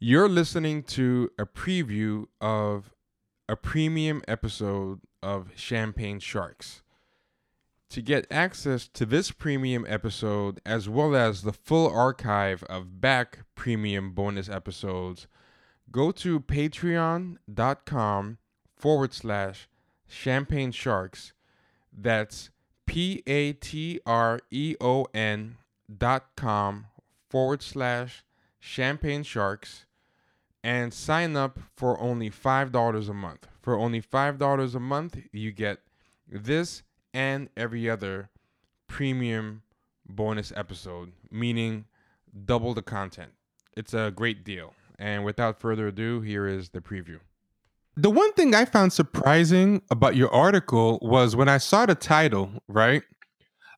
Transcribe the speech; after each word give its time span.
You're 0.00 0.28
listening 0.28 0.84
to 0.84 1.32
a 1.40 1.44
preview 1.44 2.26
of 2.40 2.94
a 3.48 3.56
premium 3.56 4.22
episode 4.28 5.00
of 5.24 5.50
Champagne 5.56 6.20
Sharks. 6.20 6.82
To 7.90 8.00
get 8.00 8.24
access 8.30 8.86
to 8.86 9.04
this 9.04 9.32
premium 9.32 9.84
episode, 9.88 10.60
as 10.64 10.88
well 10.88 11.16
as 11.16 11.42
the 11.42 11.52
full 11.52 11.90
archive 11.90 12.62
of 12.64 13.00
back 13.00 13.40
premium 13.56 14.12
bonus 14.12 14.48
episodes, 14.48 15.26
go 15.90 16.12
to 16.12 16.38
patreon.com 16.38 18.38
forward 18.76 19.12
slash 19.12 19.68
champagne 20.06 20.70
sharks. 20.70 21.32
That's 21.92 22.50
P 22.86 23.24
A 23.26 23.52
T 23.54 23.98
R 24.06 24.38
E 24.52 24.76
O 24.80 25.06
N 25.12 25.56
dot 25.92 26.36
com 26.36 26.86
forward 27.28 27.62
slash 27.62 28.24
champagne 28.60 29.24
sharks 29.24 29.86
and 30.62 30.92
sign 30.92 31.36
up 31.36 31.58
for 31.76 31.98
only 32.00 32.30
$5 32.30 33.08
a 33.08 33.14
month. 33.14 33.46
For 33.62 33.78
only 33.78 34.00
$5 34.00 34.74
a 34.74 34.80
month, 34.80 35.16
you 35.32 35.52
get 35.52 35.78
this 36.26 36.82
and 37.14 37.48
every 37.56 37.88
other 37.88 38.30
premium 38.86 39.62
bonus 40.08 40.52
episode, 40.56 41.12
meaning 41.30 41.84
double 42.44 42.74
the 42.74 42.82
content. 42.82 43.32
It's 43.76 43.94
a 43.94 44.12
great 44.14 44.44
deal. 44.44 44.74
And 44.98 45.24
without 45.24 45.60
further 45.60 45.88
ado, 45.88 46.20
here 46.20 46.46
is 46.46 46.70
the 46.70 46.80
preview. 46.80 47.20
The 47.96 48.10
one 48.10 48.32
thing 48.34 48.54
I 48.54 48.64
found 48.64 48.92
surprising 48.92 49.82
about 49.90 50.16
your 50.16 50.32
article 50.32 50.98
was 51.02 51.34
when 51.34 51.48
I 51.48 51.58
saw 51.58 51.86
the 51.86 51.94
title, 51.94 52.50
right? 52.68 53.02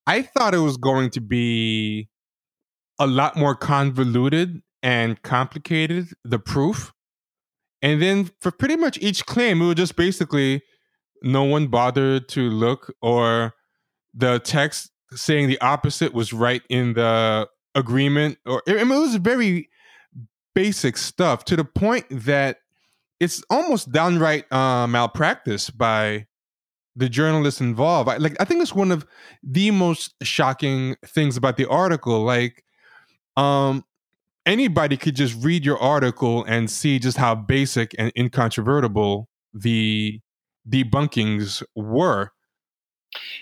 I 0.07 0.23
thought 0.23 0.55
it 0.55 0.59
was 0.59 0.77
going 0.77 1.11
to 1.11 1.21
be 1.21 2.09
a 2.99 3.07
lot 3.07 3.37
more 3.37 3.55
convoluted 3.55 4.63
and 4.83 5.21
complicated, 5.23 6.09
the 6.25 6.39
proof. 6.39 6.93
And 7.83 8.01
then 8.01 8.31
for 8.41 8.51
pretty 8.51 8.77
much 8.77 8.99
each 9.01 9.27
claim, 9.27 9.63
it 9.63 9.67
was 9.67 9.75
just 9.77 9.97
basically 9.97 10.63
no 11.23 11.45
one 11.45 11.69
bothered 11.69 12.29
to 12.29 12.51
look 12.51 12.95
or 13.03 13.55
the 14.15 14.39
text 14.41 14.91
saying 15.13 15.49
the 15.49 15.61
opposite 15.61 16.13
was 16.15 16.33
right 16.33 16.63
in 16.69 16.95
the 16.95 17.49
agreement 17.75 18.39
or 18.47 18.63
I 18.67 18.85
mean, 18.85 18.93
it 18.93 19.01
was 19.01 19.17
very 19.17 19.69
basic 20.55 20.97
stuff 20.97 21.45
to 21.47 21.57
the 21.57 21.65
point 21.65 22.07
that 22.11 22.59
it's 23.19 23.43
almost 23.51 23.93
downright 23.93 24.51
uh, 24.53 24.87
malpractice 24.87 25.71
by 25.71 26.27
the 26.97 27.09
journalists 27.09 27.61
involved. 27.61 28.09
I, 28.09 28.17
like 28.17 28.37
I 28.41 28.45
think 28.45 28.63
it's 28.63 28.75
one 28.75 28.91
of 28.91 29.07
the 29.43 29.71
most 29.71 30.15
shocking 30.23 30.97
things 31.07 31.37
about 31.37 31.57
the 31.57 31.69
article. 31.69 32.23
Like, 32.23 32.65
um, 33.37 33.85
anybody 34.47 34.97
could 34.97 35.17
just 35.17 35.43
read 35.43 35.65
your 35.65 35.79
article 35.79 36.45
and 36.45 36.71
see 36.71 36.99
just 36.99 37.17
how 37.17 37.35
basic 37.35 37.95
and 37.99 38.13
incontrovertible 38.17 39.29
the 39.53 40.21
debunkings 40.69 41.63
were. 41.75 42.33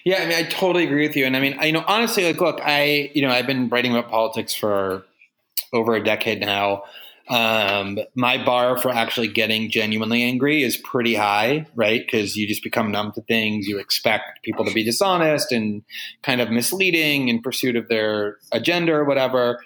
Yeah, 0.05 0.23
I 0.23 0.27
mean, 0.27 0.39
I 0.39 0.45
totally 0.45 0.85
agree 0.85 1.07
with 1.07 1.17
you. 1.17 1.27
And 1.27 1.37
I 1.37 1.41
mean, 1.41 1.57
I, 1.59 1.67
you 1.67 1.73
know, 1.73 1.85
honestly, 1.87 2.25
like, 2.25 2.41
look, 2.41 2.61
I, 2.63 3.11
you 3.15 3.23
know, 3.23 3.31
I've 3.31 3.47
been 3.47 3.69
writing 3.69 3.95
about 3.95 4.11
politics 4.11 4.55
for 4.55 5.05
over 5.73 5.95
a 5.95 6.03
decade 6.03 6.41
now. 6.41 6.85
Um, 7.29 7.99
my 8.15 8.43
bar 8.43 8.79
for 8.79 8.91
actually 8.91 9.29
getting 9.29 9.71
genuinely 9.71 10.23
angry 10.23 10.63
is 10.63 10.79
pretty 10.79 11.15
high, 11.15 11.67
right? 11.75 12.01
Because 12.01 12.37
you 12.37 12.49
just 12.49 12.63
become 12.63 12.91
numb 12.91 13.13
to 13.13 13.21
things. 13.21 13.69
You 13.69 13.79
expect 13.79 14.43
people 14.43 14.65
to 14.65 14.73
be 14.73 14.83
dishonest 14.83 15.53
and 15.53 15.83
kind 16.23 16.41
of 16.41 16.51
misleading 16.51 17.29
in 17.29 17.43
pursuit 17.43 17.77
of 17.77 17.89
their 17.89 18.39
agenda 18.51 18.95
or 18.95 19.05
whatever. 19.05 19.63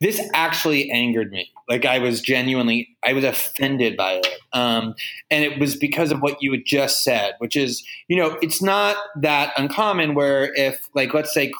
This 0.00 0.20
actually 0.32 0.90
angered 0.90 1.30
me. 1.30 1.50
Like 1.68 1.84
I 1.84 1.98
was 1.98 2.22
genuinely, 2.22 2.96
I 3.04 3.12
was 3.12 3.22
offended 3.22 3.98
by 3.98 4.14
it. 4.14 4.26
Um, 4.54 4.94
and 5.30 5.44
it 5.44 5.60
was 5.60 5.76
because 5.76 6.10
of 6.10 6.20
what 6.20 6.38
you 6.40 6.50
had 6.52 6.64
just 6.64 7.04
said, 7.04 7.34
which 7.38 7.54
is, 7.54 7.84
you 8.08 8.16
know, 8.16 8.38
it's 8.40 8.62
not 8.62 8.96
that 9.16 9.52
uncommon 9.58 10.14
where 10.14 10.54
if, 10.54 10.88
like, 10.94 11.12
let's 11.12 11.34
say 11.34 11.52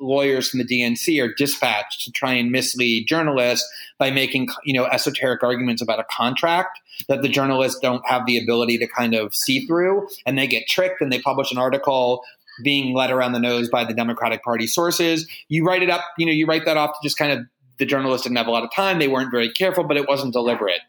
lawyers 0.00 0.48
from 0.48 0.60
the 0.60 0.64
DNC 0.64 1.20
are 1.22 1.34
dispatched 1.34 2.04
to 2.04 2.12
try 2.12 2.32
and 2.32 2.52
mislead 2.52 3.08
journalists 3.08 3.68
by 3.98 4.12
making, 4.12 4.48
you 4.64 4.72
know, 4.72 4.86
esoteric 4.86 5.42
arguments 5.42 5.82
about 5.82 5.98
a 5.98 6.04
contract 6.04 6.78
that 7.08 7.22
the 7.22 7.28
journalists 7.28 7.80
don't 7.80 8.06
have 8.06 8.26
the 8.26 8.38
ability 8.38 8.78
to 8.78 8.86
kind 8.86 9.14
of 9.14 9.34
see 9.34 9.66
through 9.66 10.08
and 10.24 10.38
they 10.38 10.46
get 10.46 10.68
tricked 10.68 11.00
and 11.00 11.12
they 11.12 11.20
publish 11.20 11.50
an 11.50 11.58
article 11.58 12.22
being 12.62 12.94
led 12.94 13.10
around 13.10 13.32
the 13.32 13.38
nose 13.38 13.68
by 13.68 13.84
the 13.84 13.94
Democratic 13.94 14.42
Party 14.42 14.66
sources. 14.66 15.28
You 15.48 15.64
write 15.64 15.82
it 15.82 15.90
up, 15.90 16.02
you 16.16 16.26
know, 16.26 16.32
you 16.32 16.46
write 16.46 16.64
that 16.64 16.76
off 16.76 16.90
to 16.90 16.98
just 17.06 17.16
kind 17.16 17.32
of 17.32 17.46
the 17.78 17.86
journalists 17.86 18.24
didn't 18.24 18.38
have 18.38 18.46
a 18.46 18.50
lot 18.50 18.64
of 18.64 18.70
time. 18.74 18.98
They 18.98 19.08
weren't 19.08 19.30
very 19.30 19.50
careful, 19.50 19.84
but 19.84 19.96
it 19.96 20.08
wasn't 20.08 20.32
deliberate. 20.32 20.80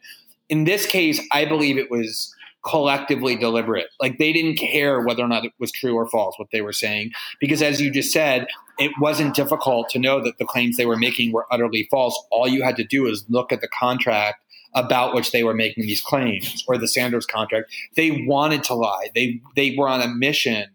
In 0.48 0.64
this 0.64 0.86
case, 0.86 1.20
I 1.32 1.44
believe 1.44 1.78
it 1.78 1.90
was 1.90 2.34
collectively 2.68 3.36
deliberate. 3.36 3.86
Like 4.00 4.18
they 4.18 4.32
didn't 4.32 4.56
care 4.56 5.00
whether 5.00 5.22
or 5.22 5.28
not 5.28 5.44
it 5.44 5.52
was 5.58 5.72
true 5.72 5.94
or 5.94 6.06
false 6.08 6.38
what 6.38 6.48
they 6.52 6.60
were 6.60 6.72
saying, 6.72 7.12
because 7.40 7.62
as 7.62 7.80
you 7.80 7.90
just 7.90 8.12
said, 8.12 8.46
it 8.78 8.92
wasn't 9.00 9.34
difficult 9.34 9.88
to 9.90 9.98
know 9.98 10.22
that 10.22 10.38
the 10.38 10.44
claims 10.44 10.76
they 10.76 10.86
were 10.86 10.96
making 10.96 11.32
were 11.32 11.46
utterly 11.50 11.88
false. 11.90 12.20
All 12.30 12.48
you 12.48 12.62
had 12.62 12.76
to 12.76 12.84
do 12.84 13.06
is 13.06 13.24
look 13.28 13.52
at 13.52 13.60
the 13.60 13.68
contract 13.68 14.42
about 14.74 15.14
which 15.14 15.32
they 15.32 15.42
were 15.42 15.54
making 15.54 15.84
these 15.84 16.00
claims 16.00 16.64
or 16.68 16.78
the 16.78 16.86
Sanders 16.86 17.26
contract. 17.26 17.72
They 17.96 18.24
wanted 18.26 18.62
to 18.64 18.74
lie. 18.74 19.08
They 19.14 19.40
they 19.56 19.74
were 19.76 19.88
on 19.88 20.00
a 20.00 20.08
mission 20.08 20.66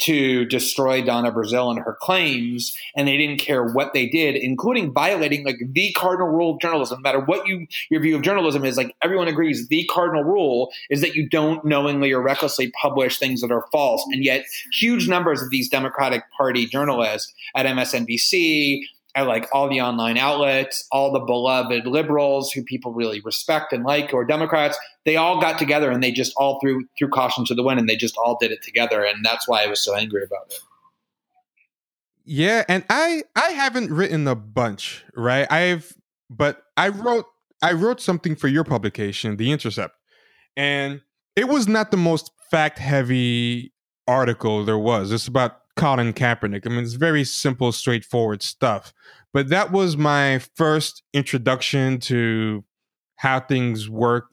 to 0.00 0.44
destroy 0.46 1.02
Donna 1.02 1.32
Brazile 1.32 1.70
and 1.70 1.80
her 1.80 1.96
claims, 2.00 2.76
and 2.96 3.06
they 3.08 3.16
didn't 3.16 3.38
care 3.38 3.64
what 3.64 3.92
they 3.92 4.06
did, 4.06 4.36
including 4.36 4.92
violating 4.92 5.44
like 5.44 5.58
the 5.72 5.92
cardinal 5.92 6.28
rule 6.28 6.54
of 6.54 6.60
journalism. 6.60 7.00
No 7.00 7.02
matter 7.02 7.20
what 7.20 7.46
you 7.46 7.66
your 7.90 8.00
view 8.00 8.16
of 8.16 8.22
journalism 8.22 8.64
is, 8.64 8.76
like 8.76 8.94
everyone 9.02 9.28
agrees, 9.28 9.68
the 9.68 9.84
cardinal 9.90 10.24
rule 10.24 10.70
is 10.90 11.00
that 11.00 11.14
you 11.14 11.28
don't 11.28 11.64
knowingly 11.64 12.12
or 12.12 12.20
recklessly 12.20 12.70
publish 12.80 13.18
things 13.18 13.40
that 13.40 13.50
are 13.50 13.66
false. 13.72 14.04
And 14.12 14.24
yet, 14.24 14.44
huge 14.72 15.08
numbers 15.08 15.42
of 15.42 15.50
these 15.50 15.68
Democratic 15.68 16.22
Party 16.36 16.66
journalists 16.66 17.32
at 17.54 17.66
MSNBC, 17.66 18.80
at 19.16 19.26
like 19.26 19.48
all 19.52 19.68
the 19.68 19.80
online 19.80 20.18
outlets, 20.18 20.86
all 20.92 21.10
the 21.10 21.20
beloved 21.20 21.86
liberals 21.86 22.52
who 22.52 22.62
people 22.62 22.92
really 22.92 23.20
respect 23.22 23.72
and 23.72 23.82
like, 23.82 24.12
or 24.12 24.24
Democrats, 24.26 24.78
they 25.06 25.16
all 25.16 25.40
got 25.40 25.58
together 25.58 25.90
and 25.90 26.02
they 26.02 26.12
just 26.12 26.34
all 26.36 26.60
threw 26.60 26.84
threw 26.98 27.08
caution 27.08 27.44
to 27.46 27.54
the 27.54 27.62
wind 27.62 27.80
and 27.80 27.88
they 27.88 27.96
just 27.96 28.16
all 28.18 28.36
did 28.38 28.52
it 28.52 28.62
together, 28.62 29.02
and 29.02 29.24
that's 29.24 29.48
why 29.48 29.64
I 29.64 29.66
was 29.66 29.82
so 29.82 29.96
angry 29.96 30.22
about 30.22 30.46
it. 30.50 30.60
Yeah, 32.26 32.64
and 32.68 32.84
I 32.90 33.22
I 33.34 33.50
haven't 33.50 33.90
written 33.90 34.28
a 34.28 34.34
bunch, 34.34 35.04
right? 35.16 35.50
I've 35.50 35.96
but 36.28 36.62
I 36.76 36.88
wrote 36.90 37.24
I 37.62 37.72
wrote 37.72 38.02
something 38.02 38.36
for 38.36 38.48
your 38.48 38.64
publication, 38.64 39.38
The 39.38 39.50
Intercept, 39.50 39.96
and 40.56 41.00
it 41.36 41.48
was 41.48 41.66
not 41.66 41.90
the 41.90 41.96
most 41.96 42.30
fact 42.50 42.78
heavy 42.78 43.72
article 44.06 44.64
there 44.64 44.78
was. 44.78 45.10
It's 45.10 45.26
about 45.26 45.58
Colin 45.76 46.12
Kaepernick. 46.12 46.66
I 46.66 46.70
mean, 46.70 46.84
it's 46.84 46.94
very 46.94 47.24
simple, 47.24 47.70
straightforward 47.72 48.42
stuff. 48.42 48.92
But 49.32 49.48
that 49.48 49.70
was 49.70 49.96
my 49.96 50.40
first 50.54 51.02
introduction 51.12 52.00
to 52.00 52.64
how 53.16 53.40
things 53.40 53.88
work 53.88 54.26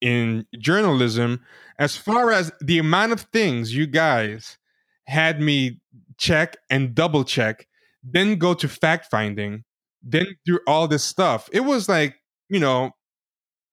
in 0.00 0.46
journalism. 0.58 1.40
As 1.78 1.96
far 1.96 2.32
as 2.32 2.52
the 2.60 2.78
amount 2.78 3.12
of 3.12 3.20
things 3.32 3.74
you 3.74 3.86
guys 3.86 4.58
had 5.06 5.40
me 5.40 5.80
check 6.18 6.56
and 6.68 6.94
double 6.94 7.24
check, 7.24 7.66
then 8.02 8.36
go 8.36 8.54
to 8.54 8.68
fact 8.68 9.06
finding, 9.10 9.64
then 10.02 10.26
do 10.44 10.58
all 10.66 10.88
this 10.88 11.04
stuff. 11.04 11.48
It 11.52 11.60
was 11.60 11.88
like, 11.88 12.16
you 12.48 12.60
know, 12.60 12.92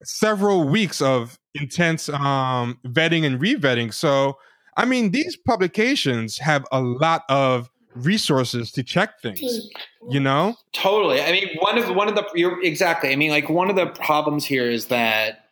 several 0.04 0.68
weeks 0.68 1.02
of 1.02 1.40
intense 1.56 2.10
um 2.10 2.80
vetting 2.86 3.26
and 3.26 3.40
revetting. 3.40 3.92
So 3.92 4.38
I 4.78 4.86
mean, 4.86 5.12
these 5.12 5.36
publications 5.36 6.40
have 6.40 6.66
a 6.72 6.82
lot 6.82 7.24
of 7.30 7.70
resources 7.96 8.72
to 8.74 8.84
check 8.84 9.22
things 9.22 9.70
you 10.10 10.20
know? 10.20 10.56
Totally. 10.74 11.22
I 11.22 11.32
mean 11.32 11.50
one 11.60 11.78
of 11.78 11.96
one 11.96 12.08
of 12.08 12.16
the 12.16 12.28
you're 12.36 12.62
exactly. 12.64 13.12
I 13.12 13.16
mean 13.16 13.32
like 13.32 13.50
one 13.50 13.70
of 13.70 13.76
the 13.76 13.88
problems 13.88 14.46
here 14.46 14.70
is 14.70 14.88
that 14.88 15.50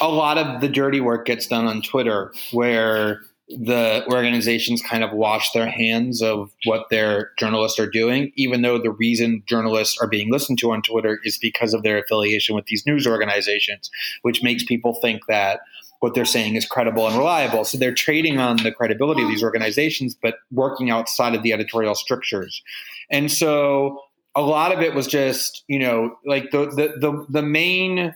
a 0.00 0.08
lot 0.08 0.38
of 0.38 0.60
the 0.60 0.68
dirty 0.68 1.00
work 1.00 1.26
gets 1.26 1.46
done 1.46 1.66
on 1.66 1.80
twitter 1.80 2.32
where 2.52 3.22
the 3.48 4.04
organizations 4.08 4.82
kind 4.82 5.02
of 5.02 5.12
wash 5.12 5.52
their 5.52 5.66
hands 5.66 6.20
of 6.20 6.50
what 6.64 6.88
their 6.90 7.30
journalists 7.38 7.78
are 7.78 7.88
doing 7.88 8.30
even 8.36 8.60
though 8.60 8.78
the 8.78 8.90
reason 8.90 9.42
journalists 9.46 9.96
are 10.02 10.06
being 10.06 10.30
listened 10.30 10.58
to 10.58 10.70
on 10.70 10.82
twitter 10.82 11.18
is 11.24 11.38
because 11.38 11.72
of 11.72 11.82
their 11.82 11.98
affiliation 11.98 12.54
with 12.54 12.66
these 12.66 12.84
news 12.84 13.06
organizations 13.06 13.90
which 14.20 14.42
makes 14.42 14.64
people 14.64 14.98
think 15.00 15.22
that 15.28 15.60
what 16.00 16.14
they're 16.14 16.24
saying 16.24 16.56
is 16.56 16.66
credible 16.66 17.06
and 17.06 17.16
reliable. 17.16 17.64
So 17.64 17.78
they're 17.78 17.94
trading 17.94 18.38
on 18.38 18.58
the 18.58 18.72
credibility 18.72 19.22
of 19.22 19.28
these 19.28 19.42
organizations, 19.42 20.14
but 20.14 20.36
working 20.50 20.90
outside 20.90 21.34
of 21.34 21.42
the 21.42 21.52
editorial 21.52 21.94
strictures. 21.94 22.62
And 23.10 23.30
so 23.30 24.00
a 24.34 24.42
lot 24.42 24.72
of 24.72 24.80
it 24.80 24.94
was 24.94 25.06
just, 25.06 25.64
you 25.68 25.78
know, 25.78 26.16
like 26.26 26.50
the 26.50 26.66
the 26.66 26.94
the, 27.00 27.26
the 27.28 27.42
main 27.42 28.14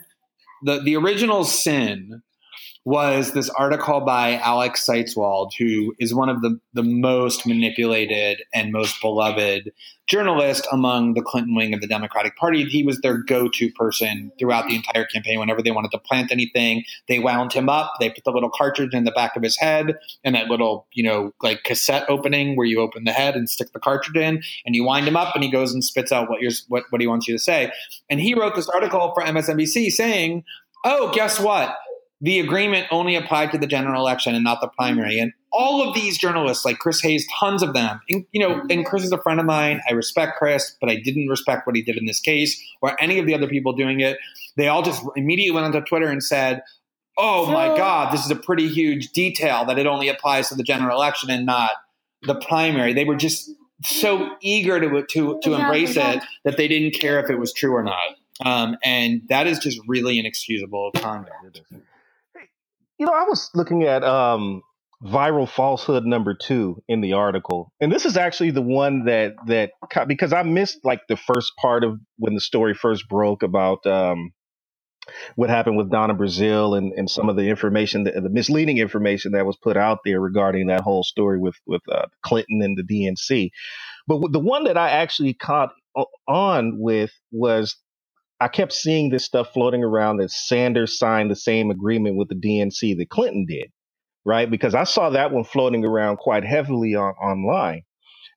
the 0.63 0.81
the 0.81 0.97
original 0.97 1.45
sin 1.45 2.23
was 2.88 3.32
this 3.32 3.50
article 3.50 4.00
by 4.00 4.38
Alex 4.38 4.87
Seitz-Wald, 4.87 5.52
who 5.58 5.94
is 5.99 6.14
one 6.14 6.31
of 6.31 6.40
the, 6.40 6.58
the 6.73 6.82
most 6.82 7.46
manipulated 7.46 8.40
and 8.55 8.73
most 8.73 8.99
beloved 9.02 9.70
journalists 10.06 10.67
among 10.73 11.12
the 11.12 11.20
Clinton 11.20 11.55
wing 11.55 11.75
of 11.75 11.82
the 11.82 11.87
Democratic 11.87 12.35
Party. 12.38 12.64
He 12.64 12.82
was 12.82 12.99
their 13.00 13.19
go-to 13.19 13.70
person 13.73 14.32
throughout 14.38 14.69
the 14.69 14.75
entire 14.75 15.05
campaign. 15.05 15.38
Whenever 15.38 15.61
they 15.61 15.70
wanted 15.70 15.90
to 15.90 15.99
plant 15.99 16.32
anything, 16.32 16.82
they 17.08 17.19
wound 17.19 17.52
him 17.52 17.69
up. 17.69 17.93
They 18.00 18.08
put 18.08 18.25
the 18.25 18.32
little 18.32 18.49
cartridge 18.49 18.94
in 18.94 19.05
the 19.05 19.12
back 19.12 19.37
of 19.37 19.43
his 19.43 19.58
head 19.58 19.99
and 20.25 20.35
that 20.35 20.49
little, 20.49 20.87
you 20.94 21.02
know, 21.02 21.35
like 21.43 21.64
cassette 21.64 22.08
opening 22.08 22.56
where 22.56 22.67
you 22.67 22.81
open 22.81 23.05
the 23.05 23.12
head 23.12 23.37
and 23.37 23.50
stick 23.50 23.70
the 23.75 23.81
cartridge 23.81 24.17
in, 24.17 24.43
and 24.64 24.75
you 24.75 24.82
wind 24.82 25.06
him 25.06 25.14
up, 25.14 25.35
and 25.35 25.44
he 25.44 25.50
goes 25.50 25.75
and 25.75 25.85
spits 25.85 26.11
out 26.11 26.31
what 26.31 26.40
you're 26.40 26.52
what, 26.69 26.85
what 26.88 27.02
he 27.02 27.06
wants 27.06 27.29
you 27.29 27.35
to 27.35 27.38
say. 27.38 27.70
And 28.08 28.19
he 28.19 28.32
wrote 28.32 28.55
this 28.55 28.70
article 28.70 29.12
for 29.12 29.23
MSNBC 29.23 29.90
saying, 29.90 30.44
"Oh, 30.87 31.12
guess 31.12 31.38
what." 31.38 31.76
The 32.20 32.41
agreement 32.41 32.87
only 32.91 33.15
applied 33.15 33.53
to 33.53 33.59
the 33.59 33.67
general 33.67 34.00
election 34.00 34.35
and 34.35 34.43
not 34.43 34.61
the 34.61 34.69
primary. 34.69 35.20
And 35.20 35.32
all 35.53 35.87
of 35.87 35.94
these 35.94 36.19
journalists, 36.19 36.65
like 36.65 36.79
Chris 36.79 37.00
Hayes, 37.00 37.26
tons 37.38 37.62
of 37.62 37.75
them, 37.75 38.00
and, 38.09 38.26
you 38.32 38.41
know, 38.41 38.61
and 38.69 38.85
Chris 38.85 39.05
is 39.05 39.12
a 39.12 39.23
friend 39.23 39.38
of 39.38 39.47
mine. 39.47 39.81
I 39.88 39.93
respect 39.93 40.37
Chris, 40.37 40.76
but 40.81 40.91
I 40.91 40.97
didn't 40.97 41.29
respect 41.29 41.67
what 41.67 41.76
he 41.76 41.82
did 41.82 41.97
in 41.97 42.06
this 42.06 42.20
case 42.20 42.61
or 42.81 43.00
any 43.00 43.19
of 43.19 43.26
the 43.26 43.35
other 43.35 43.47
people 43.47 43.73
doing 43.73 44.00
it. 44.00 44.19
They 44.56 44.69
all 44.69 44.82
just 44.82 45.03
immediately 45.17 45.53
went 45.53 45.67
onto 45.67 45.81
Twitter 45.87 46.09
and 46.09 46.23
said, 46.23 46.62
"Oh 47.17 47.47
my 47.50 47.76
God, 47.76 48.12
this 48.12 48.25
is 48.25 48.31
a 48.31 48.37
pretty 48.37 48.69
huge 48.69 49.11
detail 49.12 49.64
that 49.67 49.79
it 49.79 49.87
only 49.87 50.09
applies 50.09 50.49
to 50.49 50.56
the 50.56 50.64
general 50.64 50.97
election 50.97 51.31
and 51.31 51.47
not 51.47 51.71
the 52.23 52.35
primary." 52.35 52.93
They 52.93 53.05
were 53.05 53.17
just 53.17 53.50
so 53.85 54.37
eager 54.41 54.81
to 54.81 55.06
to 55.06 55.38
to 55.43 55.55
embrace 55.55 55.97
it 55.97 56.23
that 56.44 56.56
they 56.56 56.67
didn't 56.67 56.99
care 57.00 57.21
if 57.21 57.31
it 57.31 57.38
was 57.38 57.53
true 57.53 57.75
or 57.75 57.85
not. 57.85 58.17
Um, 58.44 58.76
and 58.85 59.23
that 59.29 59.47
is 59.47 59.59
just 59.59 59.81
really 59.87 60.19
inexcusable 60.19 60.93
conduct 60.97 61.61
you 62.99 63.06
know, 63.06 63.12
I 63.12 63.25
was 63.25 63.50
looking 63.55 63.85
at 63.85 64.05
um, 64.05 64.62
viral 65.03 65.49
falsehood 65.49 66.05
number 66.05 66.35
two 66.35 66.83
in 66.89 67.00
the 67.00 67.15
article, 67.15 67.73
and 67.81 67.93
this 67.93 68.05
is 68.05 68.17
actually 68.17 68.50
the 68.50 68.62
one 68.62 69.05
that 69.05 69.35
that 69.47 69.73
because 70.06 70.33
I 70.33 70.43
missed 70.43 70.79
like 70.85 71.03
the 71.09 71.17
first 71.17 71.53
part 71.61 71.85
of 71.85 71.99
when 72.19 72.35
the 72.35 72.41
story 72.41 72.75
first 72.75 73.09
broke 73.09 73.43
about 73.43 73.87
um, 73.87 74.33
what 75.37 75.50
happened 75.50 75.77
with 75.77 75.91
Donna 75.91 76.15
Brazile 76.15 76.77
and, 76.77 76.93
and 76.93 77.09
some 77.11 77.29
of 77.29 77.37
the 77.37 77.49
information, 77.49 78.05
the, 78.05 78.12
the 78.12 78.31
misleading 78.31 78.79
information 78.79 79.33
that 79.33 79.47
was 79.47 79.56
put 79.56 79.77
out 79.77 80.00
there 80.05 80.21
regarding 80.21 80.67
that 80.69 80.83
whole 80.83 81.05
story 81.05 81.39
with 81.39 81.56
with 81.67 81.83
uh, 81.91 82.06
Clinton 82.23 82.62
and 82.62 82.77
the 82.77 82.83
DNC. 82.83 83.50
But 84.06 84.33
the 84.33 84.41
one 84.41 84.65
that 84.65 84.79
I 84.79 84.91
actually 84.91 85.35
caught 85.35 85.71
on 86.27 86.79
with 86.79 87.11
was 87.31 87.77
I 88.40 88.49
kept 88.49 88.73
seeing 88.73 89.11
this 89.11 89.25
stuff 89.25 89.52
floating 89.52 89.82
around 89.82 90.19
that 90.19 90.31
Sanders 90.31 90.99
signed 90.99 91.31
the 91.31 91.37
same 91.37 91.70
agreement 91.70 92.17
with 92.17 92.29
the 92.29 92.37
DNC 92.37 92.96
that 92.96 93.11
Clinton 93.11 93.46
did, 93.46 93.73
right? 94.25 94.49
Because 94.50 94.75
I 94.75 94.85
saw 94.85 95.11
that 95.11 95.32
one 95.32 95.44
floating 95.44 95.85
around 95.85 96.19
quite 96.19 96.44
heavily 96.44 96.94
on 96.94 97.14
online. 97.14 97.82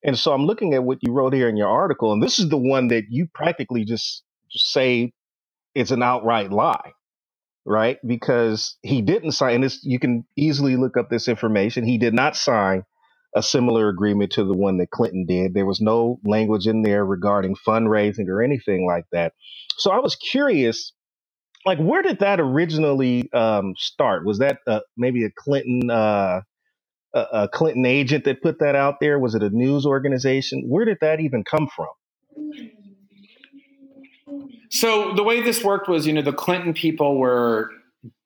And 0.03 0.17
so 0.17 0.33
I'm 0.33 0.45
looking 0.45 0.73
at 0.73 0.83
what 0.83 0.97
you 1.01 1.13
wrote 1.13 1.33
here 1.33 1.47
in 1.47 1.57
your 1.57 1.69
article, 1.69 2.11
and 2.11 2.23
this 2.23 2.39
is 2.39 2.49
the 2.49 2.57
one 2.57 2.87
that 2.87 3.03
you 3.09 3.27
practically 3.33 3.85
just 3.85 4.23
say 4.49 5.13
it's 5.75 5.91
an 5.91 6.01
outright 6.01 6.51
lie, 6.51 6.93
right? 7.65 7.99
Because 8.05 8.77
he 8.81 9.03
didn't 9.03 9.33
sign 9.33 9.61
this. 9.61 9.83
You 9.83 9.99
can 9.99 10.25
easily 10.35 10.75
look 10.75 10.97
up 10.97 11.11
this 11.11 11.27
information. 11.27 11.85
He 11.85 11.99
did 11.99 12.15
not 12.15 12.35
sign 12.35 12.83
a 13.35 13.41
similar 13.43 13.89
agreement 13.89 14.31
to 14.33 14.43
the 14.43 14.53
one 14.53 14.77
that 14.77 14.89
Clinton 14.91 15.25
did. 15.25 15.53
There 15.53 15.65
was 15.65 15.81
no 15.81 16.19
language 16.25 16.67
in 16.67 16.81
there 16.81 17.05
regarding 17.05 17.55
fundraising 17.67 18.27
or 18.27 18.41
anything 18.41 18.85
like 18.87 19.05
that. 19.11 19.33
So 19.77 19.91
I 19.91 19.99
was 19.99 20.15
curious, 20.15 20.93
like, 21.65 21.79
where 21.79 22.01
did 22.01 22.19
that 22.19 22.39
originally 22.39 23.31
um, 23.33 23.73
start? 23.77 24.25
Was 24.25 24.39
that 24.39 24.57
uh, 24.67 24.81
maybe 24.97 25.23
a 25.23 25.29
Clinton 25.31 25.89
uh, 25.89 26.41
a, 27.13 27.19
a 27.33 27.49
Clinton 27.49 27.85
agent 27.85 28.25
that 28.25 28.41
put 28.41 28.59
that 28.59 28.75
out 28.75 28.95
there? 28.99 29.19
Was 29.19 29.35
it 29.35 29.43
a 29.43 29.49
news 29.49 29.85
organization? 29.85 30.63
Where 30.67 30.85
did 30.85 30.97
that 31.01 31.19
even 31.19 31.43
come 31.43 31.67
from? 31.75 31.87
So 34.69 35.13
the 35.13 35.23
way 35.23 35.41
this 35.41 35.63
worked 35.63 35.89
was, 35.89 36.07
you 36.07 36.13
know, 36.13 36.21
the 36.21 36.33
Clinton 36.33 36.73
people 36.73 37.17
were 37.17 37.71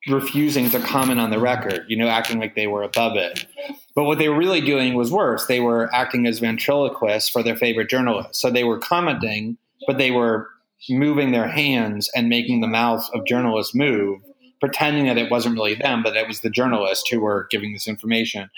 refusing 0.07 0.69
to 0.69 0.79
comment 0.79 1.19
on 1.19 1.31
the 1.31 1.39
record, 1.39 1.85
you 1.87 1.97
know, 1.97 2.07
acting 2.07 2.39
like 2.39 2.55
they 2.55 2.67
were 2.67 2.83
above 2.83 3.17
it. 3.17 3.45
But 3.95 4.03
what 4.03 4.17
they 4.17 4.29
were 4.29 4.37
really 4.37 4.61
doing 4.61 4.93
was 4.93 5.11
worse. 5.11 5.45
They 5.45 5.59
were 5.59 5.93
acting 5.93 6.27
as 6.27 6.39
ventriloquists 6.39 7.29
for 7.29 7.41
their 7.41 7.55
favorite 7.55 7.89
journalists. 7.89 8.41
So 8.41 8.51
they 8.51 8.63
were 8.63 8.77
commenting, 8.77 9.57
but 9.87 9.97
they 9.97 10.11
were 10.11 10.49
moving 10.89 11.31
their 11.31 11.47
hands 11.47 12.09
and 12.15 12.29
making 12.29 12.61
the 12.61 12.67
mouths 12.67 13.09
of 13.13 13.25
journalists 13.25 13.73
move, 13.73 14.19
pretending 14.59 15.05
that 15.05 15.17
it 15.17 15.31
wasn't 15.31 15.55
really 15.55 15.75
them, 15.75 16.03
but 16.03 16.15
it 16.15 16.27
was 16.27 16.41
the 16.41 16.49
journalists 16.49 17.09
who 17.09 17.21
were 17.21 17.47
giving 17.49 17.73
this 17.73 17.87
information. 17.87 18.49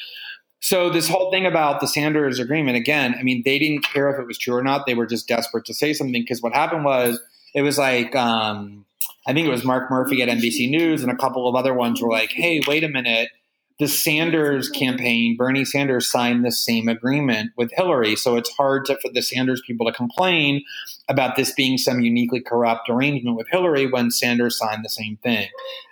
So 0.59 0.89
this 0.89 1.07
whole 1.07 1.29
thing 1.31 1.45
about 1.45 1.79
the 1.79 1.87
Sanders 1.87 2.39
agreement, 2.39 2.77
again, 2.77 3.15
I 3.17 3.23
mean, 3.23 3.43
they 3.45 3.59
didn't 3.59 3.83
care 3.83 4.09
if 4.09 4.19
it 4.19 4.25
was 4.25 4.39
true 4.39 4.55
or 4.55 4.63
not. 4.63 4.85
They 4.85 4.95
were 4.95 5.05
just 5.05 5.27
desperate 5.27 5.65
to 5.65 5.73
say 5.73 5.93
something 5.93 6.23
because 6.23 6.41
what 6.41 6.53
happened 6.53 6.83
was 6.83 7.21
it 7.53 7.61
was 7.61 7.77
like 7.77 8.15
um, 8.15 8.85
I 9.27 9.33
think 9.33 9.45
it 9.45 9.51
was 9.51 9.65
Mark 9.65 9.91
Murphy 9.91 10.21
at 10.21 10.29
NBC 10.29 10.69
News 10.69 11.03
and 11.03 11.11
a 11.11 11.15
couple 11.15 11.47
of 11.47 11.55
other 11.55 11.73
ones 11.73 12.01
were 12.01 12.09
like, 12.09 12.31
hey, 12.31 12.61
wait 12.65 12.85
a 12.85 12.89
minute. 12.89 13.29
The 13.77 13.87
Sanders 13.87 14.69
campaign, 14.69 15.35
Bernie 15.37 15.65
Sanders 15.65 16.09
signed 16.09 16.43
the 16.43 16.51
same 16.51 16.87
agreement 16.87 17.51
with 17.57 17.71
Hillary. 17.73 18.15
So 18.15 18.37
it's 18.37 18.49
hard 18.55 18.85
to, 18.85 18.97
for 18.99 19.11
the 19.13 19.21
Sanders 19.21 19.61
people 19.67 19.85
to 19.85 19.91
complain 19.91 20.63
about 21.09 21.35
this 21.35 21.53
being 21.53 21.77
some 21.77 21.99
uniquely 21.99 22.39
corrupt 22.39 22.89
arrangement 22.89 23.37
with 23.37 23.47
Hillary 23.49 23.85
when 23.85 24.09
Sanders 24.09 24.57
signed 24.57 24.83
the 24.83 24.89
same 24.89 25.17
thing. 25.21 25.47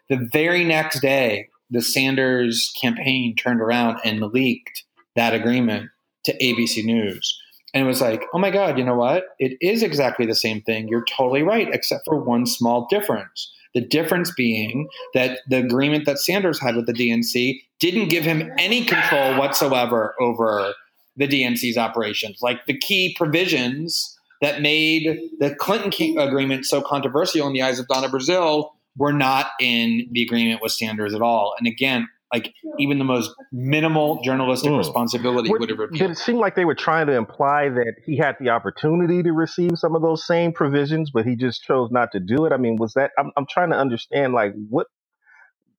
The 0.10 0.28
very 0.32 0.64
next 0.64 1.02
day, 1.02 1.50
the 1.70 1.82
Sanders 1.82 2.74
campaign 2.80 3.36
turned 3.36 3.62
around 3.62 4.00
and 4.06 4.22
leaked 4.22 4.84
that 5.16 5.34
agreement 5.34 5.90
to 6.24 6.38
ABC 6.38 6.84
News. 6.86 7.40
And 7.76 7.84
it 7.84 7.88
was 7.88 8.00
like, 8.00 8.24
oh 8.34 8.40
my 8.40 8.52
God, 8.52 8.78
you 8.78 8.86
know 8.86 8.96
what? 8.96 9.26
It 9.38 9.58
is 9.60 9.84
exactly 9.84 10.26
the 10.26 10.34
same 10.34 10.62
thing. 10.62 10.88
You're 10.88 11.04
totally 11.04 11.44
right, 11.44 11.68
except 11.74 12.06
for 12.06 12.16
one 12.16 12.46
small 12.46 12.88
difference. 12.90 13.52
The 13.74 13.82
difference 13.82 14.32
being 14.32 14.88
that 15.14 15.40
the 15.50 15.58
agreement 15.58 16.06
that 16.06 16.20
Sanders 16.20 16.58
had 16.58 16.78
with 16.78 16.86
the 16.86 16.94
DNC 16.94 17.60
didn't 17.80 18.08
give 18.08 18.24
him 18.24 18.50
any 18.58 18.86
control 18.86 19.38
whatsoever 19.38 20.16
over 20.22 20.74
the 21.18 21.28
DNC's 21.28 21.78
operations. 21.78 22.42
Like 22.42 22.66
the 22.66 22.78
key 22.78 23.14
provisions 23.18 24.18
that 24.42 24.62
made 24.62 25.20
the 25.40 25.54
Clinton 25.54 26.18
agreement 26.18 26.66
so 26.66 26.82
controversial 26.82 27.46
in 27.46 27.52
the 27.52 27.62
eyes 27.62 27.78
of 27.78 27.90
Donna 27.90 28.08
Brazile 28.08 28.70
were 28.98 29.12
not 29.12 29.48
in 29.60 30.08
the 30.12 30.24
agreement 30.24 30.62
with 30.62 30.72
Sanders 30.72 31.14
at 31.14 31.22
all. 31.22 31.54
And 31.58 31.68
again, 31.68 32.08
like 32.34 32.54
even 32.80 32.98
the 32.98 33.06
most 33.06 33.32
minimal 33.52 34.22
journalistic 34.24 34.72
mm. 34.72 34.78
responsibility 34.78 35.50
would 35.50 35.70
have 35.70 35.80
revealed. 35.80 36.00
Did 36.00 36.12
it 36.12 36.18
seem 36.18 36.38
like 36.38 36.56
they 36.56 36.66
were 36.66 36.76
trying 36.76 37.08
to 37.08 37.14
imply 37.14 37.70
that 37.70 37.94
he 38.06 38.18
had 38.18 38.36
the 38.40 38.50
opportunity 38.50 39.24
to 39.24 39.32
receive 39.32 39.72
some 39.76 39.96
of 39.96 40.02
those 40.02 40.26
same 40.26 40.52
provisions, 40.52 41.12
but 41.14 41.26
he 41.26 41.36
just 41.36 41.64
chose 41.64 41.92
not 41.92 42.12
to 42.14 42.20
do 42.20 42.46
it? 42.46 42.52
I 42.52 42.58
mean, 42.58 42.78
was 42.78 42.94
that? 42.94 43.12
I'm, 43.18 43.32
I'm 43.38 43.46
trying 43.50 43.70
to 43.70 43.78
understand, 43.78 44.34
like, 44.34 44.54
what? 44.70 44.88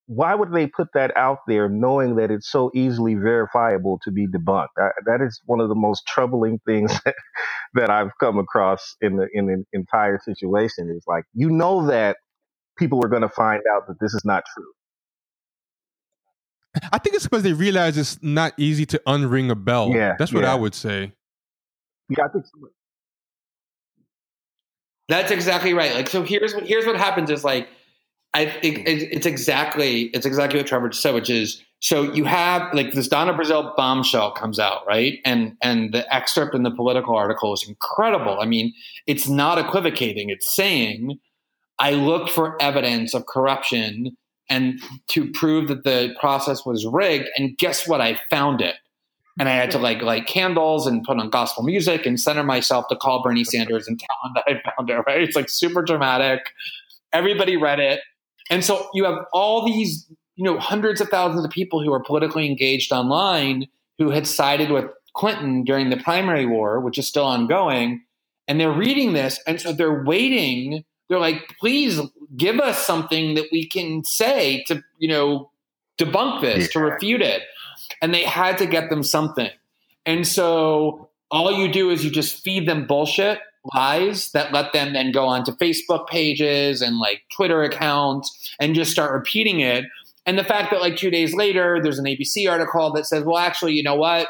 Why 0.09 0.37
would 0.37 0.53
they 0.53 0.69
put 0.69 0.87
that 0.95 1.17
out 1.17 1.39
there, 1.49 1.69
knowing 1.69 2.15
that 2.15 2.31
it's 2.31 2.49
so 2.49 2.71
easily 2.73 3.17
verifiable 3.17 3.99
to 4.05 4.13
be 4.13 4.29
debunked? 4.29 4.69
I, 4.79 4.91
that 5.05 5.21
is 5.21 5.41
one 5.47 5.59
of 5.59 5.69
the 5.69 5.75
most 5.75 6.07
troubling 6.07 6.61
things 6.65 6.93
that, 7.05 7.17
that 7.75 7.91
I've 7.91 8.13
come 8.21 8.39
across 8.39 8.95
in 9.01 9.17
the 9.17 9.27
in 9.33 9.47
the 9.47 9.65
entire 9.73 10.21
situation. 10.25 10.95
Is 10.97 11.03
like 11.09 11.25
you 11.35 11.51
know 11.51 11.89
that 11.89 12.19
people 12.79 13.05
are 13.05 13.09
going 13.09 13.23
to 13.23 13.29
find 13.29 13.63
out 13.75 13.89
that 13.89 13.99
this 14.01 14.15
is 14.15 14.25
not 14.25 14.45
true 14.55 14.73
I 16.93 16.99
think 16.99 17.17
it's 17.17 17.25
because 17.25 17.43
they 17.43 17.53
realize 17.53 17.97
it's 17.97 18.23
not 18.23 18.53
easy 18.57 18.87
to 18.87 19.01
unring 19.07 19.51
a 19.51 19.55
bell. 19.55 19.91
Yeah, 19.91 20.15
that's 20.19 20.33
what 20.33 20.45
yeah. 20.45 20.53
I 20.53 20.55
would 20.55 20.75
say. 20.75 21.13
Yeah, 22.09 22.25
I 22.25 22.29
think 22.29 22.47
so. 22.47 22.69
That's 25.09 25.31
exactly 25.31 25.73
right. 25.73 25.95
Like, 25.95 26.09
so 26.09 26.23
here's 26.23 26.55
what 26.55 26.67
here's 26.67 26.87
what 26.87 26.97
happens 26.97 27.31
is 27.31 27.45
like, 27.45 27.69
I 28.35 28.47
hmm. 28.47 28.59
it, 28.63 29.03
it's 29.13 29.27
exactly 29.27 30.03
it's 30.15 30.27
exactly 30.27 30.59
what 30.59 30.67
Trevor 30.67 30.89
just 30.89 31.03
said, 31.03 31.15
which 31.15 31.31
is 31.31 31.63
so 31.81 32.03
you 32.13 32.25
have 32.25 32.73
like 32.75 32.93
this 32.93 33.09
Donna 33.09 33.35
Brazile 33.35 33.77
bombshell 33.77 34.33
comes 34.33 34.59
out, 34.59 34.87
right? 34.87 35.19
And 35.25 35.57
and 35.63 35.93
the 35.93 36.13
excerpt 36.15 36.55
in 36.55 36.63
the 36.63 36.71
Politico 36.71 37.15
article 37.15 37.53
is 37.53 37.67
incredible. 37.69 38.41
I 38.41 38.47
mean, 38.47 38.73
it's 39.07 39.29
not 39.29 39.59
equivocating. 39.59 40.31
It's 40.31 40.55
saying, 40.55 41.19
I 41.79 41.93
looked 41.93 42.31
for 42.31 42.61
evidence 42.61 43.15
of 43.15 43.27
corruption 43.27 44.17
and 44.49 44.81
to 45.09 45.31
prove 45.33 45.69
that 45.69 45.85
the 45.85 46.15
process 46.21 46.65
was 46.65 46.87
rigged. 46.87 47.29
And 47.37 47.57
guess 47.59 47.87
what? 47.89 48.01
I 48.01 48.21
found 48.31 48.61
it. 48.61 48.77
And 49.39 49.49
I 49.49 49.53
had 49.53 49.71
to 49.73 49.79
like 49.79 50.01
light 50.01 50.27
candles 50.27 50.87
and 50.87 51.05
put 51.05 51.19
on 51.19 51.29
gospel 51.29 51.63
music 51.63 52.07
and 52.07 52.19
center 52.19 52.43
myself 52.43 52.87
to 52.89 52.97
call 52.97 53.23
Bernie 53.23 53.45
Sanders 53.45 53.87
and 53.87 54.01
tell 54.01 54.17
him 54.25 54.33
that 54.35 54.45
I 54.49 54.71
found 54.71 54.89
it. 54.89 55.03
Right? 55.07 55.21
It's 55.21 55.37
like 55.37 55.51
super 55.51 55.83
dramatic. 55.83 56.41
Everybody 57.13 57.57
read 57.57 57.79
it, 57.79 58.01
and 58.51 58.65
so 58.65 58.89
you 58.93 59.05
have 59.05 59.19
all 59.33 59.65
these, 59.65 60.07
you 60.35 60.45
know, 60.45 60.59
hundreds 60.59 61.01
of 61.01 61.09
thousands 61.09 61.45
of 61.45 61.51
people 61.51 61.83
who 61.83 61.93
are 61.93 62.03
politically 62.03 62.47
engaged 62.47 62.93
online 62.93 63.67
who 63.99 64.11
had 64.11 64.27
sided 64.27 64.71
with 64.71 64.87
Clinton 65.15 65.65
during 65.65 65.89
the 65.89 65.97
primary 65.97 66.45
war, 66.45 66.81
which 66.81 66.99
is 66.99 67.09
still 67.09 67.25
ongoing, 67.25 68.03
and 68.49 68.61
they're 68.61 68.73
reading 68.73 69.13
this, 69.13 69.41
and 69.47 69.61
so 69.61 69.73
they're 69.73 70.03
waiting. 70.05 70.85
They're 71.09 71.21
like, 71.21 71.55
please 71.61 72.01
give 72.37 72.61
us 72.61 72.85
something 72.85 73.35
that 73.35 73.47
we 73.53 73.67
can 73.67 74.05
say 74.05 74.65
to, 74.65 74.83
you 74.99 75.09
know, 75.09 75.51
debunk 75.99 76.41
this, 76.41 76.65
yeah. 76.65 76.69
to 76.73 76.81
refute 76.81 77.23
it. 77.23 77.43
And 78.03 78.13
they 78.13 78.25
had 78.25 78.59
to 78.59 78.67
get 78.67 78.91
them 78.91 79.03
something. 79.03 79.51
And 80.05 80.27
so 80.27 81.09
all 81.31 81.53
you 81.53 81.71
do 81.71 81.91
is 81.91 82.05
you 82.05 82.11
just 82.11 82.43
feed 82.43 82.69
them 82.69 82.87
bullshit 82.87 83.41
lies 83.75 84.31
that 84.31 84.53
let 84.53 84.73
them 84.73 84.93
then 84.93 85.11
go 85.13 85.27
onto 85.27 85.53
Facebook 85.53 86.07
pages 86.07 86.83
and 86.83 86.99
like 86.99 87.23
Twitter 87.35 87.63
accounts 87.63 88.55
and 88.61 88.75
just 88.75 88.91
start 88.91 89.13
repeating 89.13 89.61
it. 89.61 89.85
And 90.25 90.39
the 90.39 90.45
fact 90.45 90.71
that 90.71 90.81
like 90.81 90.97
two 90.97 91.11
days 91.11 91.35
later, 91.35 91.81
there's 91.83 91.99
an 91.99 92.05
ABC 92.05 92.51
article 92.51 92.93
that 92.93 93.07
says, 93.07 93.25
well, 93.25 93.39
actually, 93.39 93.73
you 93.75 93.83
know 93.83 93.95
what? 93.95 94.29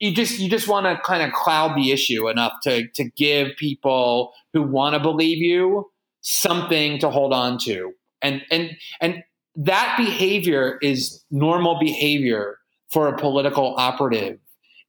You 0.00 0.14
just 0.14 0.38
you 0.38 0.50
just 0.50 0.68
want 0.68 0.86
to 0.86 1.00
kind 1.02 1.22
of 1.22 1.32
cloud 1.32 1.76
the 1.76 1.92
issue 1.92 2.28
enough 2.28 2.52
to 2.64 2.88
to 2.88 3.04
give 3.04 3.56
people 3.56 4.32
who 4.52 4.62
want 4.62 4.94
to 4.94 5.00
believe 5.00 5.38
you 5.38 5.90
something 6.24 6.98
to 6.98 7.10
hold 7.10 7.32
on 7.32 7.58
to. 7.58 7.92
And 8.22 8.42
and 8.50 8.70
and 9.00 9.22
that 9.56 9.94
behavior 9.96 10.78
is 10.82 11.22
normal 11.30 11.78
behavior 11.78 12.58
for 12.90 13.08
a 13.08 13.16
political 13.16 13.74
operative 13.76 14.38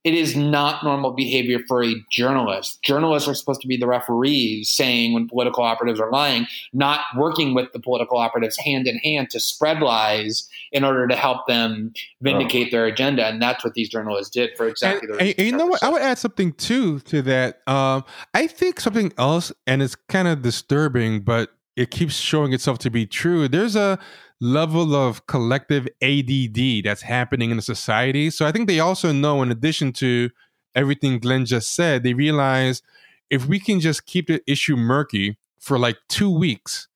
it 0.06 0.14
is 0.14 0.36
not 0.36 0.84
normal 0.84 1.10
behavior 1.10 1.58
for 1.66 1.82
a 1.82 1.92
journalist. 2.12 2.80
Journalists 2.82 3.28
are 3.28 3.34
supposed 3.34 3.60
to 3.62 3.66
be 3.66 3.76
the 3.76 3.88
referees 3.88 4.70
saying 4.70 5.12
when 5.12 5.26
political 5.26 5.64
operatives 5.64 5.98
are 5.98 6.12
lying, 6.12 6.46
not 6.72 7.00
working 7.16 7.54
with 7.54 7.72
the 7.72 7.80
political 7.80 8.16
operatives 8.16 8.56
hand 8.56 8.86
in 8.86 8.98
hand 8.98 9.30
to 9.30 9.40
spread 9.40 9.80
lies 9.80 10.48
in 10.70 10.84
order 10.84 11.08
to 11.08 11.16
help 11.16 11.48
them 11.48 11.92
vindicate 12.20 12.68
oh. 12.68 12.70
their 12.70 12.86
agenda. 12.86 13.26
And 13.26 13.42
that's 13.42 13.64
what 13.64 13.74
these 13.74 13.88
journalists 13.88 14.30
did 14.30 14.56
for 14.56 14.68
exactly 14.68 15.08
and, 15.08 15.18
the 15.18 15.38
and 15.40 15.46
you 15.48 15.56
know 15.56 15.66
what? 15.66 15.82
I 15.82 15.88
would 15.88 16.02
add 16.02 16.18
something 16.18 16.52
too 16.52 17.00
to 17.00 17.20
that. 17.22 17.68
Um, 17.68 18.04
I 18.32 18.46
think 18.46 18.78
something 18.78 19.12
else, 19.18 19.52
and 19.66 19.82
it's 19.82 19.96
kind 19.96 20.28
of 20.28 20.40
disturbing, 20.40 21.22
but 21.22 21.50
it 21.74 21.90
keeps 21.90 22.14
showing 22.14 22.52
itself 22.52 22.78
to 22.78 22.90
be 22.90 23.06
true. 23.06 23.48
There's 23.48 23.74
a 23.74 23.98
level 24.40 24.94
of 24.94 25.26
collective 25.26 25.88
ADD 26.02 26.84
that's 26.84 27.02
happening 27.02 27.50
in 27.50 27.56
the 27.56 27.62
society. 27.62 28.30
So 28.30 28.46
I 28.46 28.52
think 28.52 28.68
they 28.68 28.80
also 28.80 29.12
know, 29.12 29.42
in 29.42 29.50
addition 29.50 29.92
to 29.94 30.30
everything 30.74 31.18
Glenn 31.18 31.46
just 31.46 31.74
said, 31.74 32.02
they 32.02 32.14
realize 32.14 32.82
if 33.30 33.46
we 33.46 33.58
can 33.58 33.80
just 33.80 34.06
keep 34.06 34.28
the 34.28 34.42
issue 34.46 34.76
murky 34.76 35.38
for 35.58 35.78
like 35.78 35.96
two 36.08 36.30
weeks, 36.30 36.88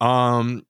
um, 0.00 0.66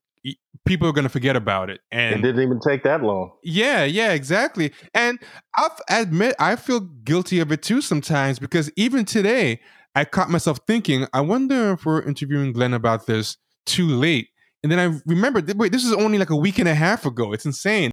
people 0.65 0.87
are 0.87 0.91
going 0.91 1.03
to 1.03 1.09
forget 1.09 1.35
about 1.35 1.69
it. 1.69 1.81
And 1.91 2.19
it 2.19 2.21
didn't 2.21 2.43
even 2.43 2.59
take 2.59 2.83
that 2.83 3.01
long. 3.01 3.31
Yeah, 3.43 3.83
yeah, 3.85 4.13
exactly. 4.13 4.71
And 4.93 5.19
I'll 5.55 5.75
admit 5.89 6.35
I 6.39 6.55
feel 6.55 6.79
guilty 6.79 7.39
of 7.39 7.51
it 7.51 7.63
too 7.63 7.81
sometimes 7.81 8.39
because 8.39 8.71
even 8.75 9.05
today 9.05 9.61
I 9.95 10.05
caught 10.05 10.29
myself 10.29 10.59
thinking, 10.67 11.07
I 11.11 11.21
wonder 11.21 11.71
if 11.71 11.85
we're 11.85 12.03
interviewing 12.03 12.53
Glenn 12.53 12.73
about 12.73 13.07
this 13.07 13.37
too 13.65 13.87
late 13.87 14.29
and 14.63 14.71
then 14.71 14.79
I 14.79 14.99
remembered, 15.05 15.51
wait, 15.57 15.71
this 15.71 15.85
is 15.85 15.93
only 15.93 16.17
like 16.17 16.29
a 16.29 16.35
week 16.35 16.59
and 16.59 16.67
a 16.67 16.75
half 16.75 17.05
ago. 17.05 17.33
It's 17.33 17.45
insane. 17.45 17.91